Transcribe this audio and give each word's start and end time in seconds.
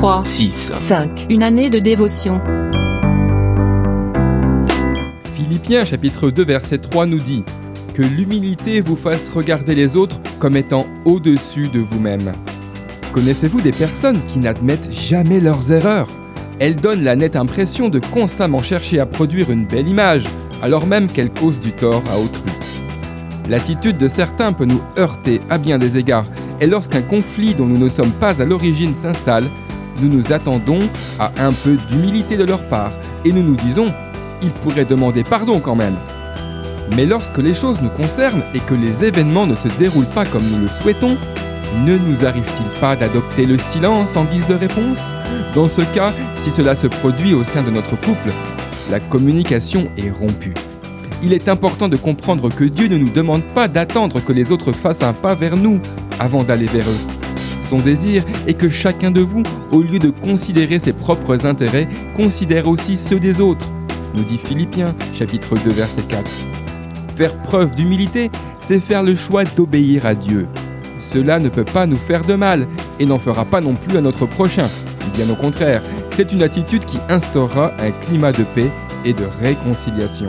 3, 0.00 0.24
6. 0.24 0.72
5. 0.72 1.26
Une 1.28 1.42
année 1.42 1.68
de 1.68 1.78
dévotion. 1.78 2.40
Philippiens 5.34 5.84
chapitre 5.84 6.30
2 6.30 6.42
verset 6.42 6.78
3 6.78 7.04
nous 7.04 7.18
dit 7.18 7.44
que 7.92 8.00
l'humilité 8.00 8.80
vous 8.80 8.96
fasse 8.96 9.28
regarder 9.28 9.74
les 9.74 9.98
autres 9.98 10.18
comme 10.38 10.56
étant 10.56 10.86
au-dessus 11.04 11.68
de 11.68 11.80
vous-même. 11.80 12.32
Connaissez-vous 13.12 13.60
des 13.60 13.72
personnes 13.72 14.18
qui 14.28 14.38
n'admettent 14.38 14.90
jamais 14.90 15.38
leurs 15.38 15.70
erreurs? 15.70 16.08
Elles 16.60 16.76
donnent 16.76 17.04
la 17.04 17.14
nette 17.14 17.36
impression 17.36 17.90
de 17.90 17.98
constamment 17.98 18.62
chercher 18.62 19.00
à 19.00 19.04
produire 19.04 19.50
une 19.50 19.66
belle 19.66 19.86
image, 19.86 20.24
alors 20.62 20.86
même 20.86 21.08
qu'elles 21.08 21.30
causent 21.30 21.60
du 21.60 21.72
tort 21.72 22.02
à 22.10 22.18
autrui. 22.18 22.52
L'attitude 23.50 23.98
de 23.98 24.08
certains 24.08 24.54
peut 24.54 24.64
nous 24.64 24.80
heurter 24.96 25.42
à 25.50 25.58
bien 25.58 25.76
des 25.76 25.98
égards, 25.98 26.24
et 26.62 26.66
lorsqu'un 26.66 27.02
conflit 27.02 27.54
dont 27.54 27.66
nous 27.66 27.76
ne 27.76 27.90
sommes 27.90 28.12
pas 28.12 28.40
à 28.40 28.46
l'origine 28.46 28.94
s'installe, 28.94 29.44
nous 30.02 30.08
nous 30.08 30.32
attendons 30.32 30.80
à 31.18 31.30
un 31.38 31.52
peu 31.52 31.76
d'humilité 31.90 32.36
de 32.36 32.44
leur 32.44 32.62
part, 32.64 32.92
et 33.24 33.32
nous 33.32 33.42
nous 33.42 33.56
disons, 33.56 33.92
ils 34.42 34.50
pourraient 34.50 34.84
demander 34.84 35.24
pardon 35.24 35.60
quand 35.60 35.76
même. 35.76 35.96
Mais 36.96 37.06
lorsque 37.06 37.38
les 37.38 37.54
choses 37.54 37.80
nous 37.82 37.90
concernent 37.90 38.42
et 38.54 38.60
que 38.60 38.74
les 38.74 39.04
événements 39.04 39.46
ne 39.46 39.54
se 39.54 39.68
déroulent 39.78 40.06
pas 40.06 40.24
comme 40.24 40.44
nous 40.44 40.60
le 40.62 40.68
souhaitons, 40.68 41.16
ne 41.84 41.96
nous 41.96 42.26
arrive-t-il 42.26 42.80
pas 42.80 42.96
d'adopter 42.96 43.46
le 43.46 43.58
silence 43.58 44.16
en 44.16 44.24
guise 44.24 44.46
de 44.48 44.54
réponse? 44.54 45.12
Dans 45.54 45.68
ce 45.68 45.82
cas, 45.82 46.12
si 46.36 46.50
cela 46.50 46.74
se 46.74 46.88
produit 46.88 47.34
au 47.34 47.44
sein 47.44 47.62
de 47.62 47.70
notre 47.70 47.96
couple, 48.00 48.32
la 48.90 48.98
communication 48.98 49.88
est 49.96 50.10
rompue. 50.10 50.54
Il 51.22 51.32
est 51.32 51.48
important 51.48 51.88
de 51.88 51.96
comprendre 51.96 52.48
que 52.48 52.64
Dieu 52.64 52.88
ne 52.88 52.96
nous 52.96 53.10
demande 53.10 53.42
pas 53.42 53.68
d'attendre 53.68 54.20
que 54.24 54.32
les 54.32 54.50
autres 54.50 54.72
fassent 54.72 55.02
un 55.02 55.12
pas 55.12 55.34
vers 55.34 55.56
nous 55.56 55.80
avant 56.18 56.42
d'aller 56.42 56.66
vers 56.66 56.88
eux. 56.88 57.19
Son 57.70 57.78
désir 57.78 58.24
est 58.48 58.54
que 58.54 58.68
chacun 58.68 59.12
de 59.12 59.20
vous, 59.20 59.44
au 59.70 59.80
lieu 59.80 60.00
de 60.00 60.10
considérer 60.10 60.80
ses 60.80 60.92
propres 60.92 61.46
intérêts, 61.46 61.86
considère 62.16 62.66
aussi 62.66 62.96
ceux 62.96 63.20
des 63.20 63.40
autres, 63.40 63.64
nous 64.16 64.24
dit 64.24 64.38
Philippiens 64.38 64.92
chapitre 65.12 65.54
2 65.54 65.70
verset 65.70 66.02
4. 66.02 66.28
Faire 67.14 67.32
preuve 67.42 67.76
d'humilité, 67.76 68.32
c'est 68.58 68.80
faire 68.80 69.04
le 69.04 69.14
choix 69.14 69.44
d'obéir 69.44 70.04
à 70.04 70.16
Dieu. 70.16 70.48
Cela 70.98 71.38
ne 71.38 71.48
peut 71.48 71.64
pas 71.64 71.86
nous 71.86 71.96
faire 71.96 72.24
de 72.24 72.34
mal 72.34 72.66
et 72.98 73.06
n'en 73.06 73.20
fera 73.20 73.44
pas 73.44 73.60
non 73.60 73.74
plus 73.74 73.96
à 73.96 74.00
notre 74.00 74.26
prochain. 74.26 74.66
Bien 75.14 75.30
au 75.30 75.36
contraire, 75.36 75.84
c'est 76.16 76.32
une 76.32 76.42
attitude 76.42 76.84
qui 76.84 76.98
instaurera 77.08 77.70
un 77.78 77.92
climat 78.04 78.32
de 78.32 78.42
paix 78.42 78.70
et 79.04 79.12
de 79.12 79.26
réconciliation. 79.40 80.26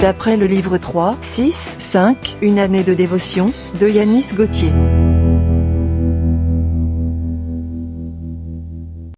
D'après 0.00 0.38
le 0.38 0.46
livre 0.46 0.78
3, 0.78 1.18
6, 1.20 1.76
5, 1.76 2.38
Une 2.40 2.58
année 2.58 2.84
de 2.84 2.94
dévotion, 2.94 3.52
de 3.78 3.86
Yanis 3.86 4.32
Gauthier. 4.34 4.72